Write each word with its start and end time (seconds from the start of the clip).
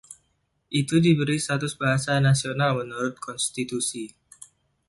Itu 0.81 0.95
diberi 1.05 1.37
status 1.45 1.73
bahasa 1.81 2.13
nasional 2.27 2.71
menurut 2.79 3.15
konstitusi. 3.27 4.05